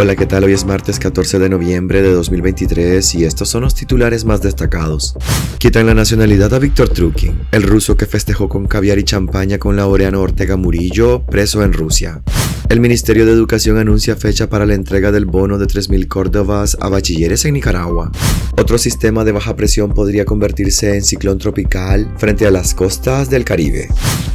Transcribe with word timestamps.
Hola, 0.00 0.14
¿qué 0.14 0.26
tal? 0.26 0.44
Hoy 0.44 0.52
es 0.52 0.64
martes 0.64 1.00
14 1.00 1.40
de 1.40 1.48
noviembre 1.48 2.02
de 2.02 2.12
2023 2.12 3.16
y 3.16 3.24
estos 3.24 3.48
son 3.48 3.62
los 3.62 3.74
titulares 3.74 4.24
más 4.24 4.40
destacados. 4.40 5.16
Quitan 5.58 5.86
la 5.86 5.94
nacionalidad 5.94 6.54
a 6.54 6.60
Víctor 6.60 6.90
Trukin, 6.90 7.36
el 7.50 7.64
ruso 7.64 7.96
que 7.96 8.06
festejó 8.06 8.48
con 8.48 8.68
caviar 8.68 9.00
y 9.00 9.02
champaña 9.02 9.58
con 9.58 9.74
Laureano 9.74 10.20
Ortega 10.20 10.56
Murillo, 10.56 11.24
preso 11.24 11.64
en 11.64 11.72
Rusia. 11.72 12.22
El 12.68 12.80
Ministerio 12.80 13.24
de 13.24 13.32
Educación 13.32 13.78
anuncia 13.78 14.14
fecha 14.14 14.50
para 14.50 14.66
la 14.66 14.74
entrega 14.74 15.10
del 15.10 15.24
bono 15.24 15.56
de 15.56 15.66
3.000 15.66 16.06
córdobas 16.06 16.76
a 16.78 16.90
bachilleres 16.90 17.46
en 17.46 17.54
Nicaragua. 17.54 18.12
Otro 18.58 18.76
sistema 18.76 19.24
de 19.24 19.32
baja 19.32 19.56
presión 19.56 19.94
podría 19.94 20.26
convertirse 20.26 20.94
en 20.94 21.02
ciclón 21.02 21.38
tropical 21.38 22.12
frente 22.18 22.46
a 22.46 22.50
las 22.50 22.74
costas 22.74 23.30
del 23.30 23.46
Caribe. 23.46 23.88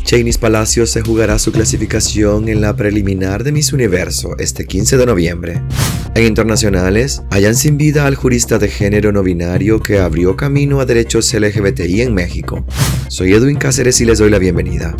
Chainis 0.03 0.39
Palacios 0.39 0.89
se 0.89 1.01
jugará 1.01 1.37
su 1.37 1.51
clasificación 1.51 2.49
en 2.49 2.59
la 2.59 2.75
preliminar 2.75 3.43
de 3.43 3.51
Miss 3.51 3.71
Universo 3.71 4.35
este 4.39 4.65
15 4.65 4.97
de 4.97 5.05
noviembre. 5.05 5.61
En 6.15 6.25
internacionales, 6.25 7.21
hallan 7.29 7.55
sin 7.55 7.77
vida 7.77 8.07
al 8.07 8.15
jurista 8.15 8.57
de 8.57 8.67
género 8.67 9.11
no 9.11 9.21
binario 9.21 9.79
que 9.79 9.99
abrió 9.99 10.35
camino 10.35 10.79
a 10.79 10.87
derechos 10.87 11.31
LGBTI 11.31 12.01
en 12.01 12.15
México. 12.15 12.65
Soy 13.09 13.33
Edwin 13.33 13.57
Cáceres 13.57 14.01
y 14.01 14.05
les 14.05 14.17
doy 14.17 14.31
la 14.31 14.39
bienvenida. 14.39 14.95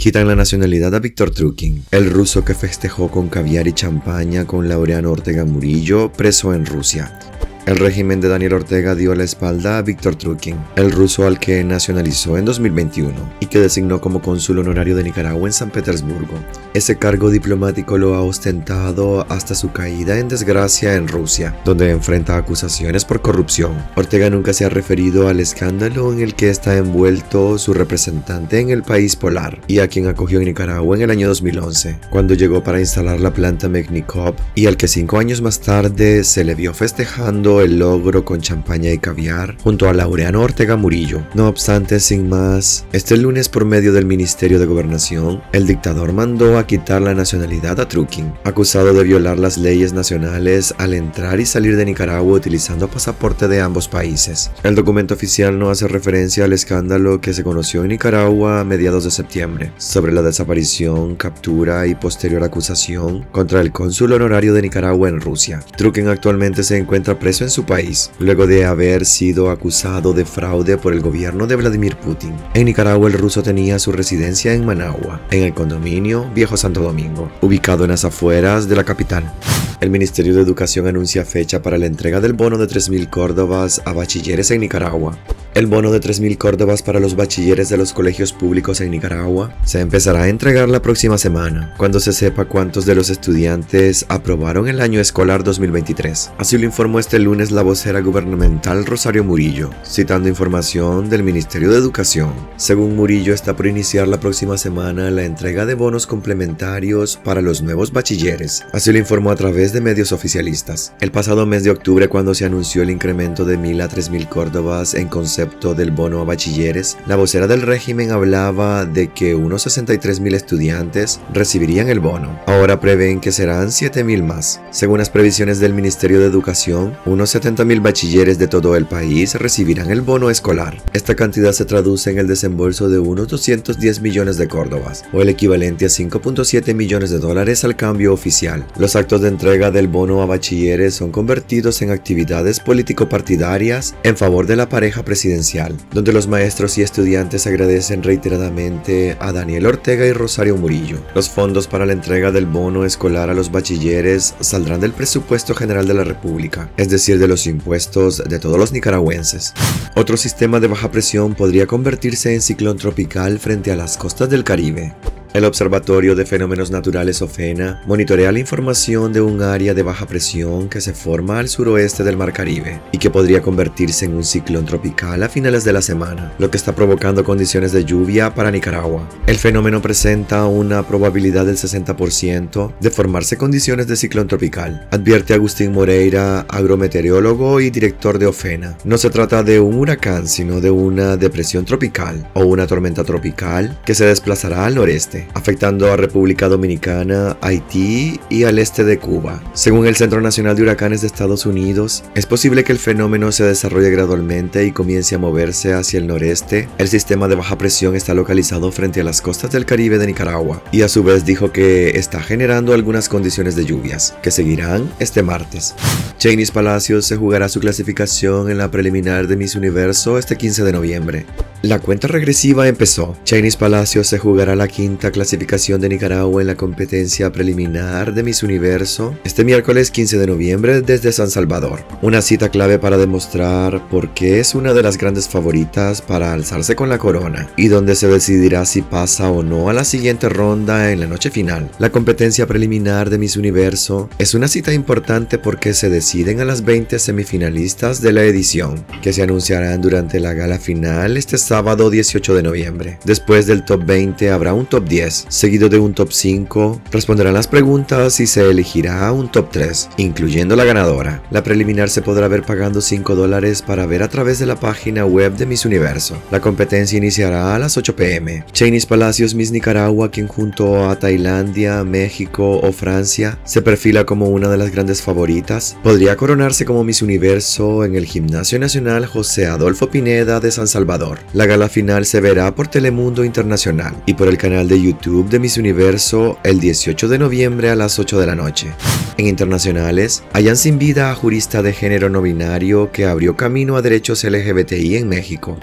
Quitan 0.00 0.26
la 0.26 0.34
nacionalidad 0.34 0.94
a 0.94 0.98
Víctor 0.98 1.30
Trukin, 1.30 1.84
el 1.90 2.08
ruso 2.08 2.42
que 2.42 2.54
festejó 2.54 3.10
con 3.10 3.28
caviar 3.28 3.68
y 3.68 3.74
champaña 3.74 4.46
con 4.46 4.66
Laureano 4.66 5.10
Ortega 5.10 5.44
Murillo, 5.44 6.10
preso 6.10 6.54
en 6.54 6.64
Rusia. 6.64 7.18
El 7.66 7.76
régimen 7.76 8.20
de 8.20 8.28
Daniel 8.28 8.54
Ortega 8.54 8.94
dio 8.94 9.14
la 9.14 9.24
espalda 9.24 9.78
a 9.78 9.82
Víctor 9.82 10.16
Trukin, 10.16 10.56
el 10.76 10.90
ruso 10.90 11.26
al 11.26 11.38
que 11.38 11.62
nacionalizó 11.62 12.38
en 12.38 12.46
2021 12.46 13.12
y 13.38 13.46
que 13.46 13.60
designó 13.60 14.00
como 14.00 14.22
cónsul 14.22 14.58
honorario 14.58 14.96
de 14.96 15.04
Nicaragua 15.04 15.46
en 15.46 15.52
San 15.52 15.70
Petersburgo. 15.70 16.34
Ese 16.72 16.96
cargo 16.96 17.30
diplomático 17.30 17.98
lo 17.98 18.14
ha 18.14 18.22
ostentado 18.22 19.26
hasta 19.28 19.54
su 19.54 19.72
caída 19.72 20.18
en 20.18 20.28
desgracia 20.28 20.94
en 20.94 21.06
Rusia, 21.06 21.54
donde 21.64 21.90
enfrenta 21.90 22.36
acusaciones 22.36 23.04
por 23.04 23.20
corrupción. 23.20 23.72
Ortega 23.94 24.30
nunca 24.30 24.52
se 24.52 24.64
ha 24.64 24.70
referido 24.70 25.28
al 25.28 25.38
escándalo 25.38 26.12
en 26.12 26.20
el 26.20 26.34
que 26.34 26.48
está 26.48 26.76
envuelto 26.76 27.58
su 27.58 27.74
representante 27.74 28.58
en 28.58 28.70
el 28.70 28.82
país 28.82 29.16
polar 29.16 29.60
y 29.66 29.80
a 29.80 29.88
quien 29.88 30.08
acogió 30.08 30.38
en 30.38 30.46
Nicaragua 30.46 30.96
en 30.96 31.02
el 31.02 31.10
año 31.10 31.28
2011, 31.28 31.98
cuando 32.10 32.34
llegó 32.34 32.64
para 32.64 32.80
instalar 32.80 33.20
la 33.20 33.34
planta 33.34 33.68
Mechnikov 33.68 34.34
y 34.54 34.66
al 34.66 34.76
que 34.76 34.88
cinco 34.88 35.18
años 35.18 35.42
más 35.42 35.60
tarde 35.60 36.24
se 36.24 36.42
le 36.44 36.54
vio 36.54 36.72
festejando 36.72 37.49
el 37.58 37.80
logro 37.80 38.24
con 38.24 38.40
champaña 38.40 38.92
y 38.92 38.98
caviar 38.98 39.56
junto 39.62 39.88
a 39.88 39.92
Laureano 39.92 40.42
Ortega 40.42 40.76
Murillo. 40.76 41.26
No 41.34 41.48
obstante, 41.48 41.98
sin 41.98 42.28
más, 42.28 42.86
este 42.92 43.16
lunes 43.16 43.48
por 43.48 43.64
medio 43.64 43.92
del 43.92 44.06
Ministerio 44.06 44.60
de 44.60 44.66
Gobernación, 44.66 45.42
el 45.52 45.66
dictador 45.66 46.12
mandó 46.12 46.58
a 46.58 46.66
quitar 46.66 47.02
la 47.02 47.14
nacionalidad 47.14 47.80
a 47.80 47.88
Trukin, 47.88 48.32
acusado 48.44 48.94
de 48.94 49.02
violar 49.02 49.38
las 49.38 49.58
leyes 49.58 49.92
nacionales 49.92 50.74
al 50.78 50.94
entrar 50.94 51.40
y 51.40 51.46
salir 51.46 51.76
de 51.76 51.84
Nicaragua 51.84 52.36
utilizando 52.36 52.88
pasaporte 52.88 53.48
de 53.48 53.60
ambos 53.60 53.88
países. 53.88 54.50
El 54.62 54.76
documento 54.76 55.14
oficial 55.14 55.58
no 55.58 55.70
hace 55.70 55.88
referencia 55.88 56.44
al 56.44 56.52
escándalo 56.52 57.20
que 57.20 57.34
se 57.34 57.42
conoció 57.42 57.82
en 57.82 57.88
Nicaragua 57.88 58.60
a 58.60 58.64
mediados 58.64 59.04
de 59.04 59.10
septiembre 59.10 59.72
sobre 59.78 60.12
la 60.12 60.22
desaparición, 60.22 61.16
captura 61.16 61.86
y 61.86 61.94
posterior 61.94 62.44
acusación 62.44 63.26
contra 63.32 63.60
el 63.60 63.72
cónsul 63.72 64.12
honorario 64.12 64.54
de 64.54 64.62
Nicaragua 64.62 65.08
en 65.08 65.20
Rusia. 65.20 65.62
Trukin 65.76 66.08
actualmente 66.08 66.62
se 66.62 66.76
encuentra 66.76 67.18
preso 67.18 67.39
en 67.44 67.50
su 67.50 67.64
país, 67.64 68.10
luego 68.18 68.46
de 68.46 68.64
haber 68.64 69.06
sido 69.06 69.50
acusado 69.50 70.12
de 70.12 70.24
fraude 70.24 70.76
por 70.76 70.92
el 70.92 71.00
gobierno 71.00 71.46
de 71.46 71.56
Vladimir 71.56 71.96
Putin. 71.96 72.34
En 72.54 72.66
Nicaragua 72.66 73.08
el 73.08 73.14
ruso 73.14 73.42
tenía 73.42 73.78
su 73.78 73.92
residencia 73.92 74.52
en 74.52 74.64
Managua, 74.64 75.20
en 75.30 75.44
el 75.44 75.54
condominio 75.54 76.30
Viejo 76.34 76.56
Santo 76.56 76.80
Domingo, 76.82 77.30
ubicado 77.40 77.84
en 77.84 77.90
las 77.90 78.04
afueras 78.04 78.68
de 78.68 78.76
la 78.76 78.84
capital. 78.84 79.32
El 79.80 79.88
Ministerio 79.88 80.34
de 80.34 80.42
Educación 80.42 80.86
anuncia 80.88 81.24
fecha 81.24 81.62
para 81.62 81.78
la 81.78 81.86
entrega 81.86 82.20
del 82.20 82.34
bono 82.34 82.58
de 82.58 82.66
3.000 82.66 83.08
córdobas 83.08 83.80
a 83.86 83.94
bachilleres 83.94 84.50
en 84.50 84.60
Nicaragua. 84.60 85.18
El 85.54 85.66
bono 85.66 85.90
de 85.90 86.00
3.000 86.00 86.36
córdobas 86.36 86.82
para 86.82 87.00
los 87.00 87.16
bachilleres 87.16 87.70
de 87.70 87.76
los 87.76 87.92
colegios 87.92 88.32
públicos 88.32 88.80
en 88.80 88.92
Nicaragua 88.92 89.52
se 89.64 89.80
empezará 89.80 90.22
a 90.22 90.28
entregar 90.28 90.68
la 90.68 90.80
próxima 90.82 91.18
semana, 91.18 91.74
cuando 91.76 91.98
se 91.98 92.12
sepa 92.12 92.44
cuántos 92.44 92.86
de 92.86 92.94
los 92.94 93.10
estudiantes 93.10 94.04
aprobaron 94.08 94.68
el 94.68 94.80
año 94.80 95.00
escolar 95.00 95.42
2023. 95.42 96.32
Así 96.38 96.56
lo 96.56 96.66
informó 96.66 97.00
este 97.00 97.18
lunes 97.18 97.50
la 97.50 97.62
vocera 97.62 98.00
gubernamental 98.00 98.86
Rosario 98.86 99.24
Murillo, 99.24 99.70
citando 99.84 100.28
información 100.28 101.08
del 101.08 101.24
Ministerio 101.24 101.70
de 101.70 101.78
Educación. 101.78 102.32
Según 102.56 102.94
Murillo, 102.94 103.34
está 103.34 103.56
por 103.56 103.66
iniciar 103.66 104.06
la 104.06 104.20
próxima 104.20 104.56
semana 104.56 105.10
la 105.10 105.24
entrega 105.24 105.66
de 105.66 105.74
bonos 105.74 106.06
complementarios 106.06 107.16
para 107.16 107.40
los 107.40 107.60
nuevos 107.60 107.92
bachilleres. 107.92 108.62
Así 108.72 108.92
lo 108.92 108.98
informó 108.98 109.30
a 109.30 109.36
través 109.36 109.69
de 109.72 109.80
medios 109.80 110.12
oficialistas. 110.12 110.92
El 111.00 111.10
pasado 111.10 111.46
mes 111.46 111.64
de 111.64 111.70
octubre, 111.70 112.08
cuando 112.08 112.34
se 112.34 112.44
anunció 112.44 112.82
el 112.82 112.90
incremento 112.90 113.44
de 113.44 113.58
1.000 113.58 113.82
a 113.82 113.88
3.000 113.88 114.28
córdobas 114.28 114.94
en 114.94 115.08
concepto 115.08 115.74
del 115.74 115.90
bono 115.90 116.20
a 116.20 116.24
bachilleres, 116.24 116.96
la 117.06 117.16
vocera 117.16 117.46
del 117.46 117.62
régimen 117.62 118.10
hablaba 118.10 118.84
de 118.84 119.08
que 119.08 119.34
unos 119.34 119.66
63.000 119.66 120.34
estudiantes 120.34 121.20
recibirían 121.32 121.88
el 121.88 122.00
bono. 122.00 122.40
Ahora 122.46 122.80
prevén 122.80 123.20
que 123.20 123.32
serán 123.32 123.68
7.000 123.68 124.22
más. 124.22 124.60
Según 124.70 124.98
las 124.98 125.10
previsiones 125.10 125.60
del 125.60 125.74
Ministerio 125.74 126.20
de 126.20 126.26
Educación, 126.26 126.96
unos 127.06 127.34
70.000 127.34 127.82
bachilleres 127.82 128.38
de 128.38 128.48
todo 128.48 128.76
el 128.76 128.86
país 128.86 129.34
recibirán 129.34 129.90
el 129.90 130.00
bono 130.00 130.30
escolar. 130.30 130.82
Esta 130.92 131.14
cantidad 131.14 131.52
se 131.52 131.64
traduce 131.64 132.10
en 132.10 132.18
el 132.18 132.26
desembolso 132.26 132.88
de 132.88 132.98
unos 132.98 133.28
210 133.28 134.00
millones 134.00 134.36
de 134.36 134.48
córdobas, 134.48 135.04
o 135.12 135.22
el 135.22 135.28
equivalente 135.28 135.84
a 135.84 135.88
5.7 135.88 136.74
millones 136.74 137.10
de 137.10 137.18
dólares 137.18 137.64
al 137.64 137.76
cambio 137.76 138.12
oficial. 138.12 138.66
Los 138.78 138.96
actos 138.96 139.20
de 139.20 139.28
entrega 139.28 139.59
del 139.68 139.88
bono 139.88 140.22
a 140.22 140.26
bachilleres 140.26 140.94
son 140.94 141.12
convertidos 141.12 141.82
en 141.82 141.90
actividades 141.90 142.60
político-partidarias 142.60 143.94
en 144.04 144.16
favor 144.16 144.46
de 144.46 144.56
la 144.56 144.70
pareja 144.70 145.04
presidencial 145.04 145.50
donde 145.92 146.12
los 146.12 146.28
maestros 146.28 146.78
y 146.78 146.82
estudiantes 146.82 147.46
agradecen 147.46 148.02
reiteradamente 148.02 149.16
a 149.20 149.32
Daniel 149.32 149.66
Ortega 149.66 150.06
y 150.06 150.12
Rosario 150.12 150.56
Murillo. 150.56 150.98
Los 151.14 151.28
fondos 151.28 151.66
para 151.66 151.86
la 151.86 151.92
entrega 151.92 152.30
del 152.30 152.46
bono 152.46 152.84
escolar 152.84 153.30
a 153.30 153.34
los 153.34 153.50
bachilleres 153.50 154.34
saldrán 154.40 154.80
del 154.80 154.92
presupuesto 154.92 155.54
general 155.54 155.86
de 155.86 155.94
la 155.94 156.04
República, 156.04 156.70
es 156.76 156.90
decir, 156.90 157.18
de 157.18 157.28
los 157.28 157.46
impuestos 157.46 158.22
de 158.26 158.38
todos 158.38 158.58
los 158.58 158.72
nicaragüenses. 158.72 159.54
Otro 159.96 160.16
sistema 160.16 160.60
de 160.60 160.68
baja 160.68 160.90
presión 160.90 161.34
podría 161.34 161.66
convertirse 161.66 162.34
en 162.34 162.42
ciclón 162.42 162.76
tropical 162.76 163.38
frente 163.38 163.72
a 163.72 163.76
las 163.76 163.96
costas 163.96 164.28
del 164.30 164.44
Caribe. 164.44 164.94
El 165.32 165.44
Observatorio 165.44 166.16
de 166.16 166.26
Fenómenos 166.26 166.72
Naturales 166.72 167.22
OFENA 167.22 167.82
monitorea 167.86 168.32
la 168.32 168.40
información 168.40 169.12
de 169.12 169.20
un 169.20 169.42
área 169.42 169.74
de 169.74 169.84
baja 169.84 170.04
presión 170.04 170.68
que 170.68 170.80
se 170.80 170.92
forma 170.92 171.38
al 171.38 171.48
suroeste 171.48 172.02
del 172.02 172.16
Mar 172.16 172.32
Caribe 172.32 172.80
y 172.90 172.98
que 172.98 173.10
podría 173.10 173.40
convertirse 173.40 174.06
en 174.06 174.14
un 174.14 174.24
ciclón 174.24 174.64
tropical 174.64 175.22
a 175.22 175.28
finales 175.28 175.62
de 175.62 175.72
la 175.72 175.82
semana, 175.82 176.32
lo 176.40 176.50
que 176.50 176.56
está 176.56 176.74
provocando 176.74 177.22
condiciones 177.22 177.70
de 177.70 177.84
lluvia 177.84 178.34
para 178.34 178.50
Nicaragua. 178.50 179.08
El 179.28 179.36
fenómeno 179.36 179.80
presenta 179.80 180.46
una 180.46 180.82
probabilidad 180.84 181.46
del 181.46 181.56
60% 181.56 182.72
de 182.80 182.90
formarse 182.90 183.36
condiciones 183.36 183.86
de 183.86 183.94
ciclón 183.94 184.26
tropical, 184.26 184.88
advierte 184.90 185.34
Agustín 185.34 185.70
Moreira, 185.70 186.40
agrometeorólogo 186.48 187.60
y 187.60 187.70
director 187.70 188.18
de 188.18 188.26
OFENA. 188.26 188.78
No 188.82 188.98
se 188.98 189.10
trata 189.10 189.44
de 189.44 189.60
un 189.60 189.76
huracán, 189.76 190.26
sino 190.26 190.60
de 190.60 190.72
una 190.72 191.16
depresión 191.16 191.64
tropical 191.64 192.28
o 192.34 192.46
una 192.46 192.66
tormenta 192.66 193.04
tropical 193.04 193.78
que 193.86 193.94
se 193.94 194.06
desplazará 194.06 194.66
al 194.66 194.74
noreste 194.74 195.19
afectando 195.34 195.92
a 195.92 195.96
República 195.96 196.48
Dominicana, 196.48 197.36
Haití 197.40 198.20
y 198.28 198.44
al 198.44 198.58
este 198.58 198.84
de 198.84 198.98
Cuba. 198.98 199.42
Según 199.54 199.86
el 199.86 199.96
Centro 199.96 200.20
Nacional 200.20 200.56
de 200.56 200.62
Huracanes 200.62 201.00
de 201.00 201.06
Estados 201.06 201.46
Unidos, 201.46 202.04
es 202.14 202.26
posible 202.26 202.64
que 202.64 202.72
el 202.72 202.78
fenómeno 202.78 203.32
se 203.32 203.44
desarrolle 203.44 203.90
gradualmente 203.90 204.64
y 204.64 204.72
comience 204.72 205.14
a 205.14 205.18
moverse 205.18 205.74
hacia 205.74 205.98
el 205.98 206.06
noreste. 206.06 206.68
El 206.78 206.88
sistema 206.88 207.28
de 207.28 207.34
baja 207.34 207.58
presión 207.58 207.96
está 207.96 208.14
localizado 208.14 208.72
frente 208.72 209.00
a 209.00 209.04
las 209.04 209.20
costas 209.20 209.50
del 209.50 209.66
Caribe 209.66 209.98
de 209.98 210.06
Nicaragua 210.06 210.62
y 210.72 210.82
a 210.82 210.88
su 210.88 211.02
vez 211.02 211.24
dijo 211.24 211.52
que 211.52 211.98
está 211.98 212.20
generando 212.20 212.74
algunas 212.74 213.08
condiciones 213.08 213.56
de 213.56 213.64
lluvias, 213.64 214.14
que 214.22 214.30
seguirán 214.30 214.90
este 214.98 215.22
martes. 215.22 215.74
Cheney's 216.18 216.50
Palacios 216.50 217.06
se 217.06 217.16
jugará 217.16 217.48
su 217.48 217.60
clasificación 217.60 218.50
en 218.50 218.58
la 218.58 218.70
preliminar 218.70 219.26
de 219.26 219.36
Miss 219.36 219.54
Universo 219.54 220.18
este 220.18 220.36
15 220.36 220.64
de 220.64 220.72
noviembre. 220.72 221.26
La 221.62 221.78
cuenta 221.78 222.08
regresiva 222.08 222.68
empezó. 222.68 223.18
Chinese 223.24 223.58
Palacio 223.58 224.02
se 224.02 224.16
jugará 224.16 224.56
la 224.56 224.66
quinta 224.66 225.10
clasificación 225.10 225.78
de 225.78 225.90
Nicaragua 225.90 226.40
en 226.40 226.46
la 226.46 226.54
competencia 226.54 227.30
preliminar 227.32 228.14
de 228.14 228.22
Miss 228.22 228.42
Universo 228.42 229.14
este 229.24 229.44
miércoles 229.44 229.90
15 229.90 230.16
de 230.16 230.26
noviembre 230.26 230.80
desde 230.80 231.12
San 231.12 231.28
Salvador. 231.28 231.84
Una 232.00 232.22
cita 232.22 232.48
clave 232.48 232.78
para 232.78 232.96
demostrar 232.96 233.86
por 233.90 234.14
qué 234.14 234.40
es 234.40 234.54
una 234.54 234.72
de 234.72 234.82
las 234.82 234.96
grandes 234.96 235.28
favoritas 235.28 236.00
para 236.00 236.32
alzarse 236.32 236.74
con 236.74 236.88
la 236.88 236.96
corona 236.96 237.50
y 237.58 237.68
donde 237.68 237.94
se 237.94 238.08
decidirá 238.08 238.64
si 238.64 238.80
pasa 238.80 239.30
o 239.30 239.42
no 239.42 239.68
a 239.68 239.74
la 239.74 239.84
siguiente 239.84 240.30
ronda 240.30 240.90
en 240.92 241.00
la 241.00 241.08
noche 241.08 241.30
final. 241.30 241.70
La 241.78 241.92
competencia 241.92 242.46
preliminar 242.46 243.10
de 243.10 243.18
Miss 243.18 243.36
Universo 243.36 244.08
es 244.16 244.32
una 244.32 244.48
cita 244.48 244.72
importante 244.72 245.36
porque 245.36 245.74
se 245.74 245.90
deciden 245.90 246.40
a 246.40 246.46
las 246.46 246.64
20 246.64 246.98
semifinalistas 246.98 248.00
de 248.00 248.12
la 248.12 248.24
edición, 248.24 248.82
que 249.02 249.12
se 249.12 249.22
anunciarán 249.22 249.82
durante 249.82 250.20
la 250.20 250.32
gala 250.32 250.58
final 250.58 251.18
este 251.18 251.36
sábado 251.50 251.90
18 251.90 252.36
de 252.36 252.44
noviembre. 252.44 253.00
Después 253.04 253.44
del 253.48 253.64
top 253.64 253.84
20 253.84 254.30
habrá 254.30 254.54
un 254.54 254.66
top 254.66 254.84
10, 254.84 255.26
seguido 255.28 255.68
de 255.68 255.80
un 255.80 255.94
top 255.94 256.12
5. 256.12 256.80
Responderán 256.92 257.34
las 257.34 257.48
preguntas 257.48 258.20
y 258.20 258.28
se 258.28 258.48
elegirá 258.48 259.10
un 259.10 259.32
top 259.32 259.48
3, 259.50 259.88
incluyendo 259.96 260.54
la 260.54 260.64
ganadora. 260.64 261.24
La 261.32 261.42
preliminar 261.42 261.90
se 261.90 262.02
podrá 262.02 262.28
ver 262.28 262.44
pagando 262.44 262.80
5 262.80 263.16
dólares 263.16 263.62
para 263.62 263.84
ver 263.86 264.04
a 264.04 264.08
través 264.08 264.38
de 264.38 264.46
la 264.46 264.60
página 264.60 265.04
web 265.04 265.34
de 265.34 265.46
Miss 265.46 265.64
Universo. 265.64 266.16
La 266.30 266.40
competencia 266.40 266.98
iniciará 266.98 267.56
a 267.56 267.58
las 267.58 267.76
8 267.76 267.96
pm. 267.96 268.44
Chainis 268.52 268.86
Palacios 268.86 269.34
Miss 269.34 269.50
Nicaragua, 269.50 270.12
quien 270.12 270.28
junto 270.28 270.88
a 270.88 271.00
Tailandia, 271.00 271.82
México 271.82 272.60
o 272.62 272.70
Francia 272.70 273.40
se 273.42 273.60
perfila 273.60 274.06
como 274.06 274.28
una 274.28 274.48
de 274.48 274.56
las 274.56 274.70
grandes 274.70 275.02
favoritas, 275.02 275.76
podría 275.82 276.14
coronarse 276.14 276.64
como 276.64 276.84
Miss 276.84 277.02
Universo 277.02 277.84
en 277.84 277.96
el 277.96 278.06
Gimnasio 278.06 278.60
Nacional 278.60 279.04
José 279.06 279.46
Adolfo 279.46 279.90
Pineda 279.90 280.38
de 280.38 280.52
San 280.52 280.68
Salvador. 280.68 281.18
La 281.40 281.46
gala 281.46 281.70
final 281.70 282.04
se 282.04 282.20
verá 282.20 282.54
por 282.54 282.68
Telemundo 282.68 283.24
Internacional 283.24 283.96
y 284.04 284.12
por 284.12 284.28
el 284.28 284.36
canal 284.36 284.68
de 284.68 284.78
YouTube 284.78 285.30
de 285.30 285.38
Miss 285.38 285.56
Universo 285.56 286.38
el 286.42 286.60
18 286.60 287.08
de 287.08 287.18
noviembre 287.18 287.70
a 287.70 287.76
las 287.76 287.98
8 287.98 288.20
de 288.20 288.26
la 288.26 288.34
noche. 288.34 288.70
En 289.16 289.26
internacionales, 289.26 290.22
hayan 290.34 290.58
sin 290.58 290.78
vida 290.78 291.10
a 291.10 291.14
jurista 291.14 291.62
de 291.62 291.72
género 291.72 292.10
no 292.10 292.20
binario 292.20 292.92
que 292.92 293.06
abrió 293.06 293.36
camino 293.36 293.76
a 293.76 293.80
derechos 293.80 294.22
LGBTI 294.22 294.96
en 294.96 295.08
México. 295.08 295.56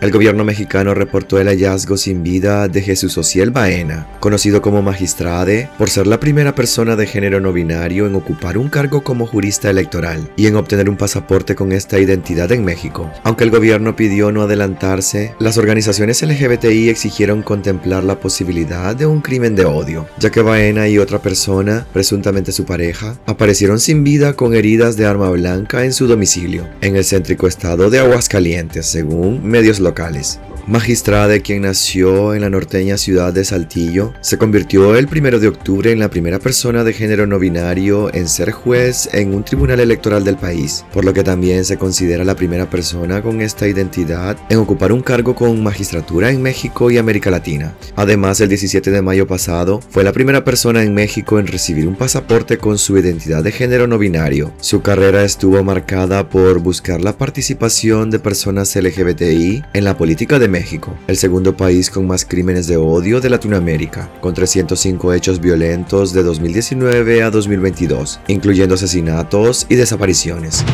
El 0.00 0.12
gobierno 0.12 0.44
mexicano 0.44 0.94
reportó 0.94 1.40
el 1.40 1.48
hallazgo 1.48 1.96
sin 1.96 2.22
vida 2.22 2.68
de 2.68 2.82
Jesús 2.82 3.18
Ociel 3.18 3.50
Baena, 3.50 4.06
conocido 4.20 4.62
como 4.62 4.80
magistrade, 4.80 5.70
por 5.76 5.90
ser 5.90 6.06
la 6.06 6.20
primera 6.20 6.54
persona 6.54 6.94
de 6.94 7.04
género 7.04 7.40
no 7.40 7.52
binario 7.52 8.06
en 8.06 8.14
ocupar 8.14 8.58
un 8.58 8.68
cargo 8.68 9.02
como 9.02 9.26
jurista 9.26 9.70
electoral 9.70 10.30
y 10.36 10.46
en 10.46 10.54
obtener 10.54 10.88
un 10.88 10.96
pasaporte 10.96 11.56
con 11.56 11.72
esta 11.72 11.98
identidad 11.98 12.52
en 12.52 12.64
México. 12.64 13.10
Aunque 13.24 13.42
el 13.42 13.50
gobierno 13.50 13.96
pidió 13.96 14.30
no 14.30 14.42
adelantarse, 14.42 15.34
las 15.40 15.58
organizaciones 15.58 16.22
LGBTI 16.22 16.90
exigieron 16.90 17.42
contemplar 17.42 18.04
la 18.04 18.20
posibilidad 18.20 18.94
de 18.94 19.06
un 19.06 19.20
crimen 19.20 19.56
de 19.56 19.64
odio, 19.64 20.06
ya 20.20 20.30
que 20.30 20.42
Baena 20.42 20.86
y 20.86 20.98
otra 20.98 21.20
persona, 21.20 21.88
presuntamente 21.92 22.52
su 22.52 22.64
pareja, 22.64 23.18
aparecieron 23.26 23.80
sin 23.80 24.04
vida 24.04 24.34
con 24.34 24.54
heridas 24.54 24.96
de 24.96 25.06
arma 25.06 25.28
blanca 25.30 25.84
en 25.84 25.92
su 25.92 26.06
domicilio, 26.06 26.68
en 26.82 26.94
el 26.94 27.04
céntrico 27.04 27.48
estado 27.48 27.90
de 27.90 27.98
Aguascalientes, 27.98 28.86
según 28.86 29.44
medios 29.44 29.80
locales 29.80 29.87
locales. 29.88 30.38
Magistrade, 30.68 31.40
quien 31.40 31.62
nació 31.62 32.34
en 32.34 32.42
la 32.42 32.50
norteña 32.50 32.98
ciudad 32.98 33.32
de 33.32 33.42
Saltillo, 33.42 34.12
se 34.20 34.36
convirtió 34.36 34.96
el 34.96 35.06
1 35.06 35.38
de 35.38 35.48
octubre 35.48 35.92
en 35.92 35.98
la 35.98 36.10
primera 36.10 36.38
persona 36.38 36.84
de 36.84 36.92
género 36.92 37.26
no 37.26 37.38
binario 37.38 38.12
en 38.14 38.28
ser 38.28 38.50
juez 38.50 39.08
en 39.14 39.32
un 39.32 39.44
tribunal 39.44 39.80
electoral 39.80 40.24
del 40.24 40.36
país, 40.36 40.84
por 40.92 41.06
lo 41.06 41.14
que 41.14 41.24
también 41.24 41.64
se 41.64 41.78
considera 41.78 42.22
la 42.22 42.34
primera 42.34 42.68
persona 42.68 43.22
con 43.22 43.40
esta 43.40 43.66
identidad 43.66 44.36
en 44.50 44.58
ocupar 44.58 44.92
un 44.92 45.00
cargo 45.00 45.34
con 45.34 45.62
magistratura 45.62 46.28
en 46.28 46.42
México 46.42 46.90
y 46.90 46.98
América 46.98 47.30
Latina. 47.30 47.74
Además, 47.96 48.38
el 48.42 48.50
17 48.50 48.90
de 48.90 49.00
mayo 49.00 49.26
pasado, 49.26 49.80
fue 49.88 50.04
la 50.04 50.12
primera 50.12 50.44
persona 50.44 50.82
en 50.82 50.92
México 50.92 51.38
en 51.38 51.46
recibir 51.46 51.88
un 51.88 51.96
pasaporte 51.96 52.58
con 52.58 52.76
su 52.76 52.98
identidad 52.98 53.42
de 53.42 53.52
género 53.52 53.86
no 53.86 53.96
binario. 53.96 54.52
Su 54.60 54.82
carrera 54.82 55.24
estuvo 55.24 55.64
marcada 55.64 56.28
por 56.28 56.58
buscar 56.58 57.00
la 57.00 57.16
participación 57.16 58.10
de 58.10 58.18
personas 58.18 58.76
LGBTI 58.76 59.62
en 59.72 59.84
la 59.84 59.96
política 59.96 60.38
de 60.38 60.48
México 60.48 60.57
México, 60.58 60.92
el 61.06 61.16
segundo 61.16 61.56
país 61.56 61.88
con 61.88 62.06
más 62.08 62.24
crímenes 62.24 62.66
de 62.66 62.76
odio 62.76 63.20
de 63.20 63.30
Latinoamérica, 63.30 64.10
con 64.20 64.34
305 64.34 65.12
hechos 65.12 65.40
violentos 65.40 66.12
de 66.12 66.24
2019 66.24 67.22
a 67.22 67.30
2022, 67.30 68.18
incluyendo 68.26 68.74
asesinatos 68.74 69.66
y 69.68 69.76
desapariciones. 69.76 70.64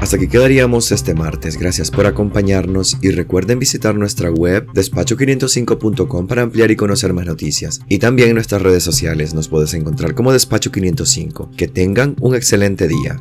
Hasta 0.00 0.16
aquí 0.16 0.26
quedaríamos 0.26 0.90
este 0.90 1.14
martes. 1.14 1.56
Gracias 1.56 1.92
por 1.92 2.06
acompañarnos 2.06 2.96
y 3.00 3.12
recuerden 3.12 3.60
visitar 3.60 3.94
nuestra 3.94 4.32
web 4.32 4.66
despacho505.com 4.74 6.26
para 6.26 6.42
ampliar 6.42 6.72
y 6.72 6.76
conocer 6.76 7.12
más 7.12 7.26
noticias. 7.26 7.80
Y 7.88 7.98
también 7.98 8.30
en 8.30 8.34
nuestras 8.34 8.62
redes 8.62 8.82
sociales 8.82 9.32
nos 9.32 9.46
puedes 9.46 9.74
encontrar 9.74 10.16
como 10.16 10.32
Despacho505. 10.32 11.54
Que 11.54 11.68
tengan 11.68 12.16
un 12.20 12.34
excelente 12.34 12.88
día. 12.88 13.20